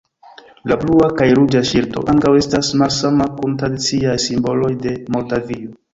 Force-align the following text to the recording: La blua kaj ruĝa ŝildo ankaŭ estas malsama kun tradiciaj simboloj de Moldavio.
La 0.71 0.77
blua 0.83 1.09
kaj 1.19 1.27
ruĝa 1.39 1.61
ŝildo 1.73 2.03
ankaŭ 2.13 2.33
estas 2.39 2.71
malsama 2.83 3.27
kun 3.41 3.55
tradiciaj 3.63 4.17
simboloj 4.29 4.71
de 4.87 4.99
Moldavio. 5.19 5.69